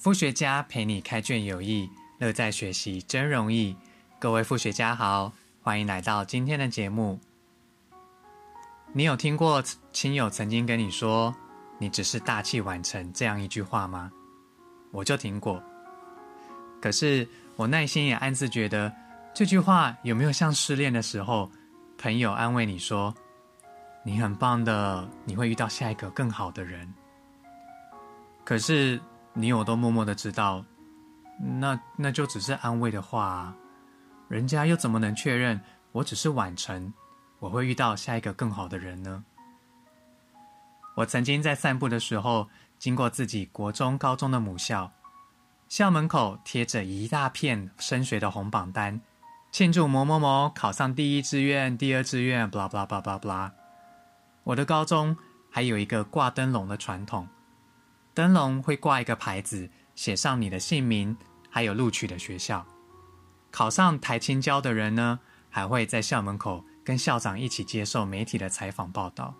[0.00, 1.86] 副学家陪你开卷有益，
[2.16, 3.76] 乐在学习真容易。
[4.18, 5.30] 各位副学家好，
[5.60, 7.20] 欢迎来到今天的节目。
[8.94, 11.36] 你有听过亲友曾经跟你说
[11.78, 14.10] “你只是大器晚成”这样一句话吗？
[14.90, 15.62] 我就听过。
[16.80, 18.90] 可是我内心也暗自觉得，
[19.34, 21.52] 这句话有没有像失恋的时候，
[21.98, 23.14] 朋友安慰你说
[24.02, 26.90] “你很棒的，你会遇到下一个更好的人”。
[28.46, 28.98] 可是。
[29.40, 30.62] 你我都默默的知道，
[31.38, 33.54] 那那就只是安慰的话，
[34.28, 35.58] 人家又怎么能确认
[35.92, 36.92] 我只是晚成，
[37.38, 39.24] 我会遇到下一个更好的人呢？
[40.94, 44.90] 我曾经在散步的时候，经过自己国中、高中的母校，
[45.68, 49.00] 校门口贴着一大片升学的红榜单，
[49.50, 53.50] 庆祝某某某考上第一志愿、第二志愿，blah blah blah blah blah。
[54.44, 55.16] 我的高中
[55.50, 57.26] 还有一个挂灯笼的传统。
[58.20, 61.16] 灯笼会挂一个牌子，写上你的姓名，
[61.48, 62.66] 还有录取的学校。
[63.50, 69.34] 考上台青交的人呢，还会在校门口跟校长一起接受媒体的采访报道。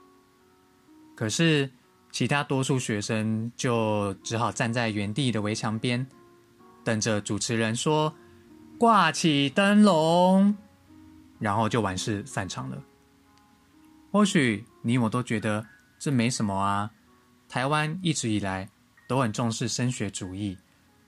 [1.14, 1.70] 可是，
[2.10, 6.06] 其他多数学生就只好站在原地的围墙边，
[6.82, 8.14] 等着主持人说
[8.80, 10.56] “挂起灯笼”，
[11.38, 12.82] 然后就完事散场了。
[14.10, 15.66] 或许你我都觉得
[15.98, 16.90] 这没什么啊。
[17.46, 18.68] 台湾一直以来
[19.10, 20.56] 都很重视升学主义，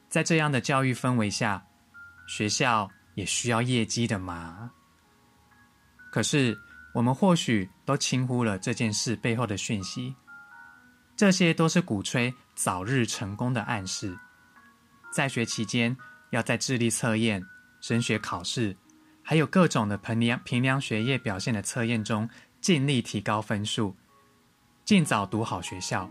[0.08, 1.64] 在这样的教育氛围下，
[2.26, 4.72] 学校也需要业绩的嘛。
[6.10, 6.58] 可是
[6.92, 10.12] 我们或许都轻忽了这件事背后的讯息，
[11.14, 14.18] 这些都是鼓吹早日成功的暗示。
[15.12, 15.96] 在学期间，
[16.30, 17.40] 要在智力测验、
[17.80, 18.76] 升学考试，
[19.22, 22.28] 还有各种的衡量评量学业表现的测验中，
[22.60, 23.94] 尽力提高分数，
[24.84, 26.10] 尽早读好学校。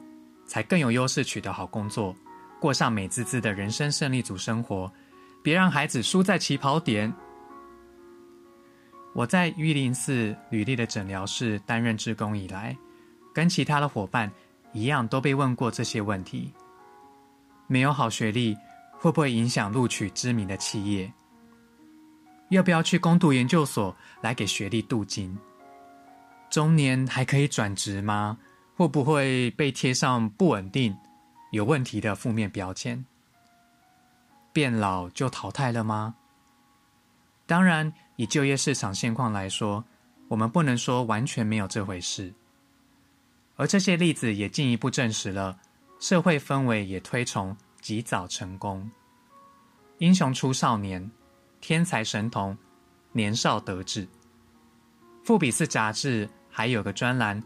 [0.52, 2.14] 才更有优势取得好工作，
[2.60, 4.92] 过上美滋滋的人生胜利组生活。
[5.42, 7.12] 别让孩子输在起跑点。
[9.14, 12.76] 我在玉林寺履历的诊疗室担任志工以来，
[13.34, 14.30] 跟其他的伙伴
[14.74, 16.52] 一样，都被问过这些问题：
[17.68, 18.54] 没有好学历
[18.92, 21.10] 会不会影响录取知名的企业？
[22.50, 25.34] 要不要去攻读研究所来给学历镀金？
[26.50, 28.38] 中年还可以转职吗？
[28.82, 30.98] 会不会被贴上不稳定、
[31.52, 33.06] 有问题的负面标签？
[34.52, 36.16] 变老就淘汰了吗？
[37.46, 39.86] 当然，以就业市场现况来说，
[40.30, 42.34] 我们不能说完全没有这回事。
[43.56, 45.60] 而这些例子也进一步证实了，
[46.00, 48.90] 社会氛围也推崇及早成功，
[50.00, 51.12] 英雄出少年，
[51.60, 52.58] 天才神童
[53.12, 54.08] 年少得志。
[55.24, 57.44] 富比士杂志还有个专栏。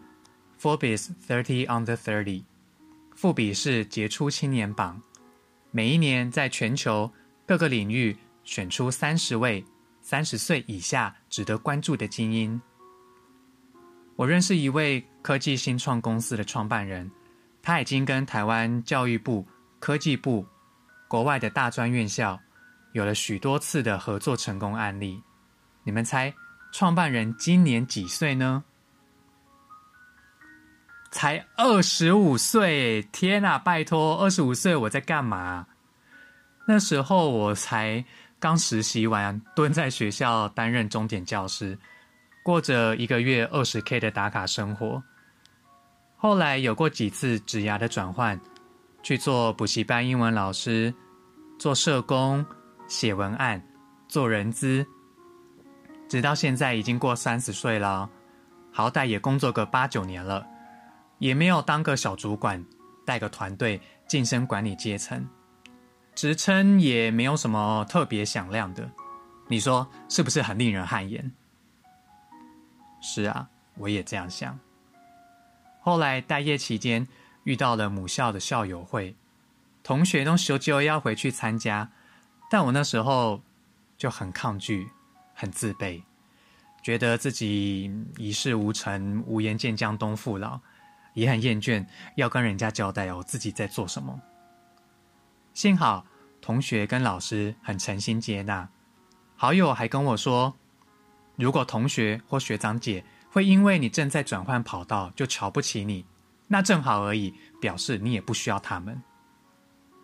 [0.60, 2.44] Forbes Thirty Under Thirty，
[3.16, 5.02] 富比士杰出青年榜，
[5.72, 7.12] 每一年在全球
[7.46, 9.64] 各个领域选出三十位
[10.02, 12.60] 三十岁以下值得关注的精英。
[14.16, 17.12] 我认识一位科技新创公司的创办人，
[17.62, 19.46] 他已经跟台湾教育部、
[19.80, 20.46] 科技部、
[21.08, 22.40] 国外的大专院校
[22.94, 25.22] 有了许多次的合作成功案例。
[25.84, 26.34] 你们猜，
[26.72, 28.64] 创办人今年几岁呢？
[31.16, 33.58] 才二十五岁，天哪！
[33.58, 35.66] 拜托，二十五岁我在干嘛？
[36.68, 38.04] 那时候我才
[38.38, 41.80] 刚实习完， 蹲在学校担任钟点教师，
[42.44, 45.02] 过着一个月二十 K 的打卡生活。
[46.18, 48.38] 后来有过几次职涯的转换，
[49.02, 50.94] 去做补习班英文老师，
[51.58, 52.46] 做社工，
[52.90, 53.66] 写文案，
[54.10, 54.86] 做人资，
[56.10, 58.10] 直到现在已经过三十岁了，
[58.70, 60.46] 好歹也工作个八九年了。
[61.18, 62.66] 也没有当个小主管，
[63.06, 65.28] 带个团队晋升管理阶层，
[66.14, 68.90] 职称也没有什么特别响亮的，
[69.48, 71.32] 你说是不是很令人汗颜？
[73.02, 74.60] 是啊，我也这样想。
[75.82, 77.08] 后来待业期间
[77.44, 79.16] 遇到了母校的校友会，
[79.84, 81.92] 同学都求救要回去参加，
[82.50, 83.42] 但我那时候
[83.98, 84.90] 就很抗拒，
[85.36, 86.02] 很自卑，
[86.82, 90.60] 觉得自己一事无成，无颜见江东父老。
[91.16, 91.84] 也很厌倦
[92.16, 94.22] 要跟人家交代我自己在做什么。
[95.56, 96.06] 幸好
[96.40, 98.70] 同学跟老师很诚心接纳，
[99.36, 100.54] 好友还跟我说，
[101.38, 106.06] 如果同学或学长姐会因为你正在转换跑道就瞧不起你，
[106.48, 109.02] 那正好而已，表示你也不需要他们。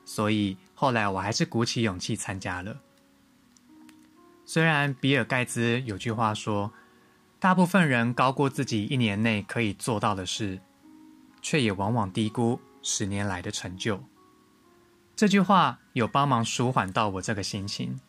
[0.03, 2.75] 所以后来我还是鼓起勇气参加了。
[4.45, 6.73] 虽然比尔盖茨有句话说，
[7.39, 10.59] 大部分人高估自己一年内可以做到的事。
[11.41, 14.01] 却也往往低估十年来的成就。
[15.15, 17.99] 这句话有帮忙舒缓到我这个心情，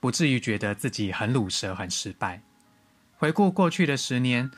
[0.00, 2.42] 不至于觉得自己很鲁蛇、很失败。
[3.18, 4.50] 回顾过去的十年，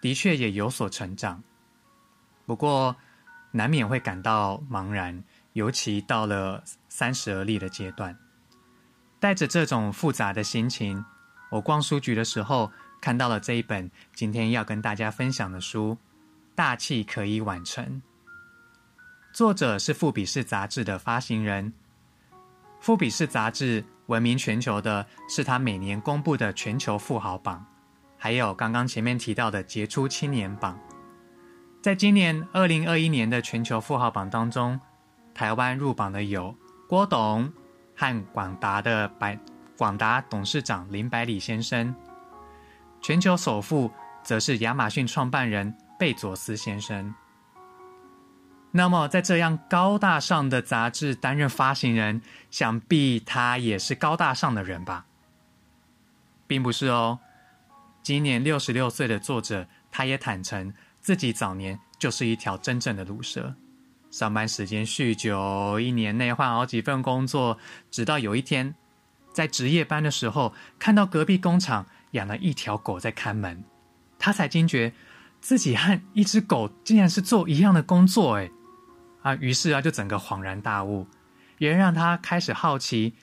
[0.00, 1.42] 的确也有所成长，
[2.46, 2.96] 不过
[3.52, 5.22] 难免会感到茫然，
[5.52, 8.16] 尤其到了三十而立的阶段。
[9.18, 11.04] 带着这种复杂的心情，
[11.50, 12.70] 我逛书局的时候，
[13.00, 15.92] 看到了这一本今天要跟大家分享的书
[16.56, 17.84] 《大器可以晚成》。
[19.32, 21.70] 作者是《富比士》杂志的发行人。
[22.80, 27.64] 《富比士》杂志闻名全球的是他每年公布的全球富豪榜，
[28.16, 30.76] 还有刚刚前面提到的杰出青年榜。
[31.82, 34.80] 在今年二零二一年的全球富豪榜当中，
[35.34, 36.52] 台湾入榜的有
[36.88, 37.52] 郭董。
[37.98, 39.38] 和广达的百
[39.78, 41.94] 广达董事长林百里先生，
[43.00, 43.90] 全球首富
[44.22, 47.14] 则是亚马逊创办人贝佐斯先生。
[48.72, 52.20] 那么，在这样高大上的杂志担任发行人，
[52.50, 55.06] 想必他也是高大上的人吧？
[56.46, 57.18] 并不是哦。
[58.02, 63.54] 今年六十六岁的作者，他也坦诚自己早年就是一条真正的毒蛇。
[64.10, 67.58] 上班时间酗酒，一年内换好几份工作，
[67.90, 68.74] 直到有一天，
[69.32, 73.64] 在值夜班的时候，看到隔壁工厂养了一条狗在看门，
[74.18, 74.92] 他才惊觉
[75.40, 78.50] 自己和一只狗竟然是做一样的工作，哎，
[79.22, 81.06] 啊，于是啊，就整个恍然大悟，
[81.58, 83.14] 也让他开始好奇，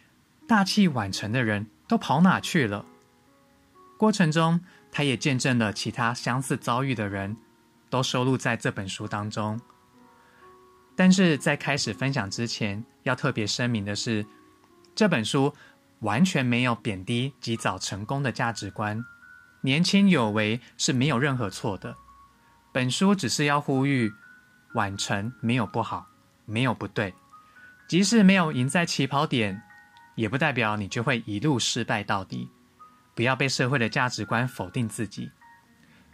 [0.47, 2.85] 大器晚成的人都跑哪去了。
[3.97, 4.61] 过程中，
[4.91, 7.37] 他也见证了其他相似遭遇的人，
[7.89, 9.59] 都收录在这本书当中。
[10.95, 14.25] 但是在开始分享之前，要特别声明的是，
[14.93, 15.53] 这本书
[15.99, 19.03] 完全没有贬低及早成功的价值观，
[19.61, 21.95] 年轻有为是没有任何错的。
[22.73, 24.11] 本书只是要呼吁，
[24.73, 26.07] 晚成没有不好，
[26.45, 27.13] 没有不对，
[27.87, 29.61] 即使没有赢在起跑点，
[30.15, 32.49] 也不代表你就会一路失败到底。
[33.15, 35.31] 不要被社会的价值观否定自己。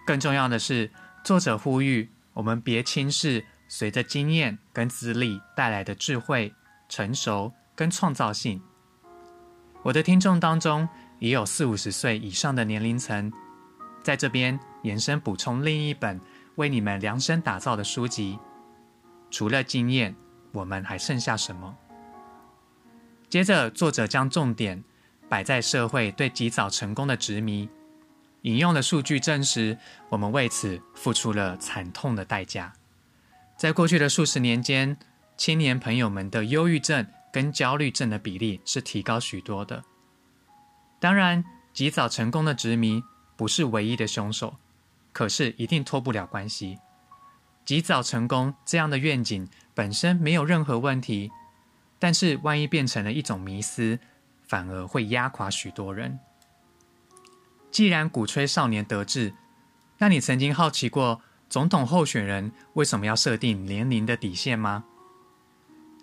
[0.06, 0.92] 更重要的是，
[1.24, 3.44] 作者呼吁我们别轻视。
[3.72, 6.52] 随着经验跟资历带来的智慧、
[6.90, 8.60] 成熟跟创造性，
[9.84, 10.90] 我的听众当中
[11.20, 13.32] 也有四五十岁以上的年龄层，
[14.02, 16.20] 在这边延伸补充另一本
[16.60, 18.38] 为你们量身打造的书籍。
[19.32, 20.14] 除了经验，
[20.52, 21.74] 我们还剩下什么？
[23.30, 24.84] 接着，作者将重点
[25.30, 27.70] 摆在社会对及早成功的执迷，
[28.42, 29.78] 引用的数据证实，
[30.10, 32.74] 我们为此付出了惨痛的代价。
[33.56, 34.98] 在过去的数十年间，
[35.38, 39.82] 青年朋友们的忧郁症跟焦虑症的比例是提高许多的。
[41.00, 43.02] 当然，及早成功的执迷
[43.38, 44.58] 不是唯一的凶手，
[45.12, 46.78] 可是一定脱不了关系。
[47.66, 51.32] 及早成功这样的愿景本身没有任何问题，
[52.00, 54.00] 但是万一变成了一种迷思，
[54.48, 56.20] 反而会压垮许多人。
[57.70, 59.34] 既然鼓吹少年得志，
[60.00, 61.22] 那你曾经好奇过？
[61.50, 64.86] 总统候选人为什么要设定年龄的底线吗？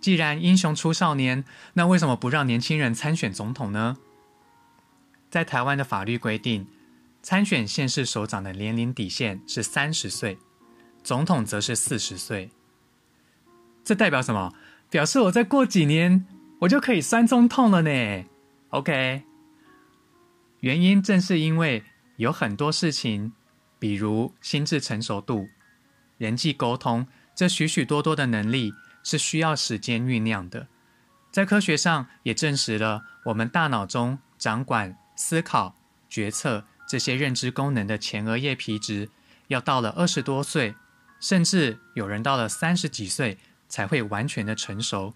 [0.01, 1.45] 既然英雄出少年，
[1.75, 3.97] 那为什么不让年轻人参选总统呢？
[5.31, 6.67] 在台湾的法律规定，
[7.29, 10.39] 参选县市首长的年龄底线是三十岁，
[11.03, 12.49] 总统则是四十岁。
[13.83, 14.53] 这代表什么？
[14.89, 16.25] 表示我再过几年，
[16.61, 18.25] 我就可以三总统了呢
[18.69, 19.25] ？OK，
[20.61, 21.83] 原因正是因为
[22.15, 23.33] 有很多事情。
[23.81, 25.49] 比如心智成熟度、
[26.19, 30.69] 人际沟通，这许许多多的能力是需要时间酝酿的。
[31.33, 35.75] 在科学上也证实了，我们大脑中掌管思考、
[36.09, 39.09] 决策这些认知功能的前额叶皮质，
[39.49, 40.75] 要到了二十多岁，
[41.21, 43.39] 甚至有人到了三十几岁
[43.69, 45.15] 才会完全的成熟，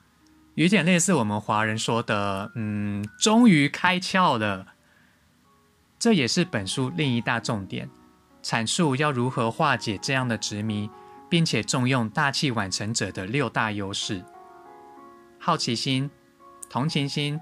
[0.54, 4.74] 有点类似我们华人说的“嗯，终于开窍了”。
[5.98, 7.88] 这也是本书另一大重点。
[8.42, 10.88] 阐述要如何化解这样的执迷，
[11.28, 14.24] 并且重用大器晚成者的六大优势：
[15.38, 16.10] 好奇心、
[16.70, 17.38] 同情心、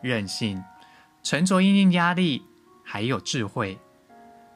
[0.00, 0.62] 韧性、
[1.24, 2.44] 沉着应应压力，
[2.90, 3.78] 还有智慧。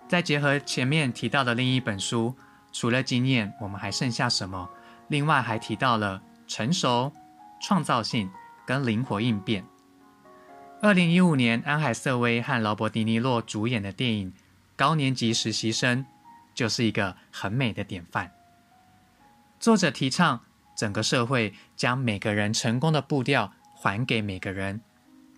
[0.09, 2.35] 再结合前面提到的另一本书，
[2.73, 4.71] 除了经验，我们还剩下什么？
[5.09, 7.12] 另外还提到了成熟、
[7.61, 8.31] 创造性
[8.67, 9.62] 跟灵活应变。
[10.81, 14.33] 二零一五年，安海瑟薇和劳勃迪尼洛主演的电影。
[14.75, 16.05] 高年级实习生
[16.55, 18.33] 就是一个很美的典范。
[19.61, 20.41] 作者提倡
[20.75, 24.81] 整个社会将每个人成功的步调还给每个人，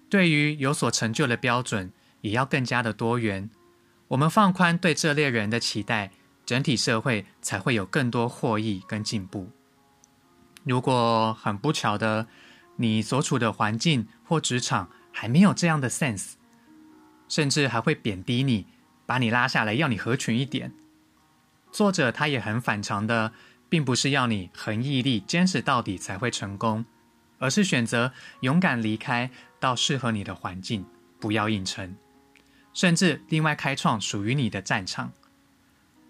[0.08, 1.92] 对于有所成就的标准
[2.24, 3.50] 也要更加的多元。
[4.08, 6.10] 我们放宽对这类人的期待，
[6.46, 9.50] 整体社会才会有更多获益跟进步。
[10.64, 12.26] 如果很不巧的
[12.76, 16.32] 你所处的环境或职场还没有这样的 sense，
[17.28, 18.66] 甚至还会贬低你，
[19.04, 20.72] 把你拉下来，要你合群一点。
[21.70, 23.32] 作者他也很反常的，
[23.68, 26.86] 并不是要你恒毅力、坚持到底才会成功，
[27.38, 30.86] 而是选择勇敢离开到适合你的环境，
[31.20, 31.94] 不要硬撑，
[32.74, 35.14] 甚至另外开创属于你的战场，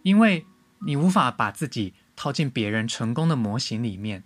[0.02, 0.44] 因为
[0.84, 4.24] 你无法把自己套进别人成功的模型里面。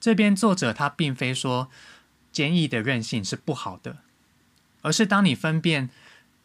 [0.00, 1.70] 这边作者他并非说
[2.32, 3.98] 坚毅的韧性是不好的，
[4.82, 5.90] 而是当你分辨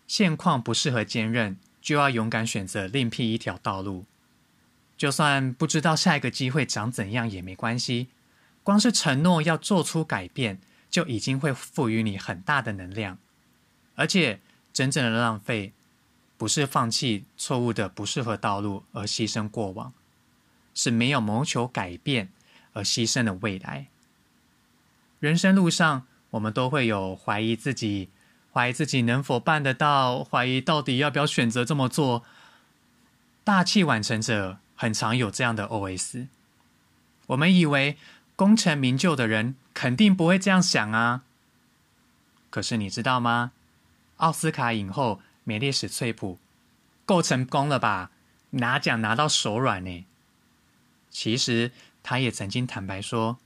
[0.06, 1.58] 现况不适合坚韧。
[1.84, 4.06] 就要勇敢选择另辟一条道路，
[4.96, 8.08] 就算不知道下一个机会长怎样也没关系。
[8.63, 13.18] 光是承诺要做出改变，就已经会赋予你很大的能量。
[13.96, 14.40] 而且，
[14.74, 15.72] 真正的浪费，
[16.38, 19.94] 不是放弃错误的不适合道路而牺牲过往，
[20.74, 22.30] 是没有谋求改变
[22.74, 23.88] 而牺牲的未来。
[25.20, 28.10] 人生路上，我们都会有怀疑自己。
[28.51, 32.24] 怀疑自己能否办得到，怀疑到底要不要选择这么做。
[33.44, 36.27] 大器晚成者很常有这样的 OS。
[37.25, 37.98] 我们以为
[38.36, 41.24] 功成名就的人肯定不会这样想啊。
[42.51, 43.53] 可是你知道吗？
[44.17, 46.39] 奥斯卡影后梅丽史翠普
[47.05, 48.12] 够成功了吧？
[48.51, 50.05] 拿奖拿到手软呢。
[51.10, 53.38] 其实他也曾经坦白说：“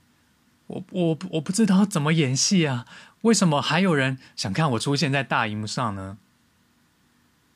[0.68, 2.86] 我我我不知道怎么演戏啊。”
[3.22, 6.18] 为什么还有人想看我出现在大荧幕上呢？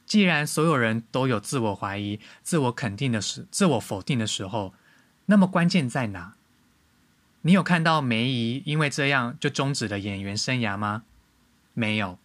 [0.04, 4.74] 既然所有人都有自我怀疑、自我肯定的时、自我否定的时候，
[5.26, 6.34] 那么关键在哪？
[7.42, 11.04] 你有看到梅姨因为这样就终止了演员生涯吗？
[11.74, 12.18] 没有，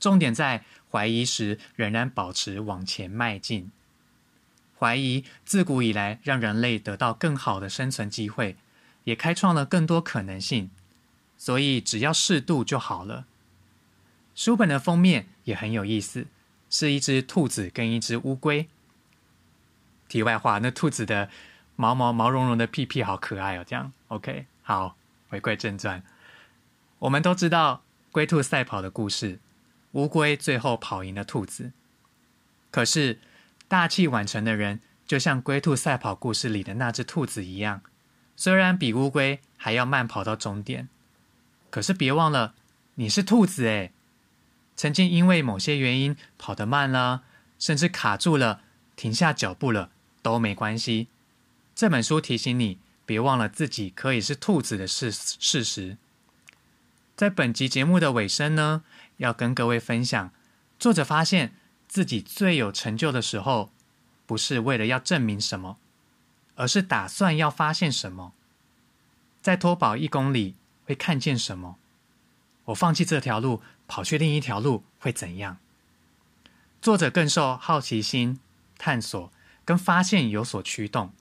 [0.00, 3.70] 重点在怀疑时仍然保持往前迈进。
[4.76, 8.56] 怀疑自古以来让人类得到更好的生存机会，
[9.04, 10.70] 也开创了更多可能性。
[11.36, 13.26] 所以只要适度就好了。
[14.34, 16.26] 书本的封面也很有意思，
[16.68, 18.68] 是一只兔子跟一只乌龟。
[20.08, 21.30] 题外话，那兔子的
[21.76, 23.64] 毛毛毛茸茸的屁屁好可爱哦。
[23.66, 24.96] 这样，OK，好，
[25.28, 26.02] 回归正传。
[26.98, 29.38] 我们都知道龟兔赛跑的故事，
[29.92, 31.72] 乌龟最后跑赢了兔子。
[32.70, 33.18] 可是
[33.66, 37.82] 大器晚成的人，就像龟兔赛跑故事里的那只兔子一样，
[38.36, 40.88] 虽然比乌龟还要慢跑到终点。
[41.70, 42.54] 可是别忘了，
[42.94, 43.92] 你是兔子诶，
[44.76, 47.22] 曾经因为某些原因跑得慢了，
[47.58, 48.62] 甚至卡住了、
[48.96, 49.90] 停下脚步了，
[50.22, 51.08] 都没关系。
[51.74, 55.96] 这本书提醒你，别忘了自己可以是兔子的事事实。
[57.20, 58.82] 在本集节目的尾声呢，
[59.18, 60.32] 要跟各位分享，
[60.78, 61.54] 作者发现
[61.86, 63.70] 自己最有成就的时候，
[64.24, 65.76] 不是为了要证明什么，
[66.54, 68.32] 而是打算要发现什么。
[69.42, 70.54] 在脱跑一公里。
[70.86, 71.76] 会看见什么？
[72.64, 75.58] 我放弃这条路，跑去另一条路会怎样？
[76.80, 78.40] 作者更受好奇心、
[78.78, 79.30] 探索
[79.66, 81.12] 跟发现有所驱动。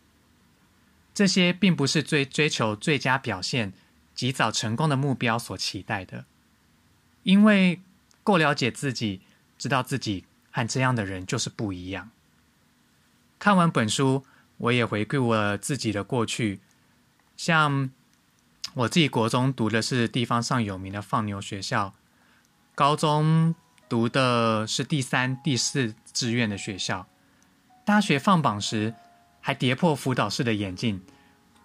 [1.14, 3.74] 这些并不是追追求最佳表现、
[4.20, 6.26] 及早成功的目标所期待的，
[7.24, 7.80] 因为
[8.22, 9.22] 够了解自己，
[9.58, 12.10] 知道自己和这样的人就是不一样。
[13.40, 14.26] 看完本书，
[14.58, 16.60] 我也回顾了自己的过去，
[17.38, 17.90] 像。
[18.76, 21.96] 我自己国中读的是地方上有名的放牛学校，
[22.76, 23.56] 高中
[23.90, 27.08] 读的是第三、第四志愿的学校，
[27.84, 28.94] 大学放榜时
[29.42, 31.02] 还跌破辅导室的眼镜，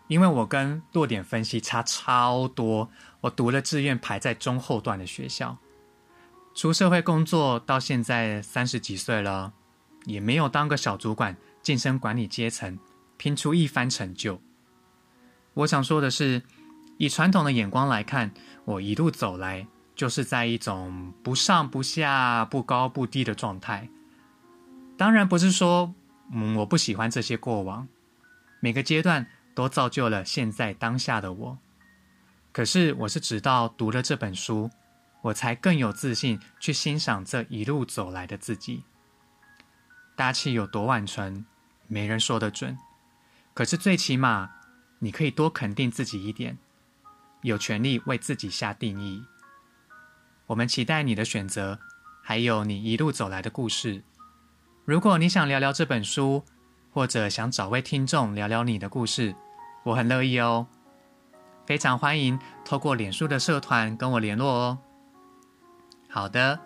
[0.09, 5.57] 因为我跟落点分析差超多，我读了志愿排在中后段的学校。
[6.55, 9.53] 出社会工作到现在三十几岁了，
[10.05, 12.79] 也没有当个小主管晋升管理阶层，
[13.17, 14.41] 拼出一番成就。
[15.55, 16.43] 我想说的是。
[16.97, 18.31] 以传统的眼光来看，
[18.65, 23.89] 我一路走来就是在一种不上不下、不高不低的状态。
[24.97, 25.93] 当然不是说，
[26.33, 27.89] 嗯，我不喜欢这些过往，
[28.61, 31.59] 每个阶段都造就了现在当下的我。
[32.53, 34.71] 可是我是直到读了这本书，
[35.23, 38.85] 我才更有自信去欣赏这一路走来的自己。
[40.17, 41.45] 大气有多晚成，
[41.89, 42.79] 没人说得准。
[43.53, 44.51] 可是最起码，
[45.01, 46.59] 你可以多肯定自己一点。
[47.43, 49.25] 有权利为自己下定义。
[50.47, 51.79] 我们期待你的选择，
[52.23, 54.03] 还有你一路走来的故事。
[54.85, 56.45] 如果你想聊聊这本书，
[56.95, 59.35] 或者想找位听众聊聊你的故事，
[59.83, 60.69] 我很乐意哦。
[61.67, 64.79] 非常欢迎透过脸书的社团跟我联络哦。
[66.09, 66.61] 好的，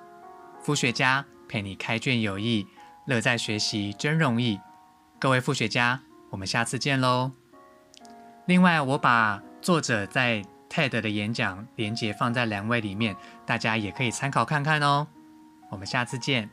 [0.60, 2.66] 副学家陪你开卷有益，
[3.06, 4.60] 乐在学习真容易。
[5.18, 7.32] 各位副学家，我们下次见喽。
[8.44, 13.16] 另外，我把作者在 TED 的演讲连接放在栏位里面，
[13.46, 15.06] 大家也可以参考看看哦。
[15.70, 16.50] 我们下次见。